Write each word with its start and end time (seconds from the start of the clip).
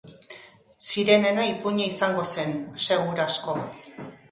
Sirenena 0.85 1.43
ipuina 1.51 1.87
izango 1.91 2.25
zen, 2.33 2.59
seguru 2.87 3.25
asko. 3.29 3.57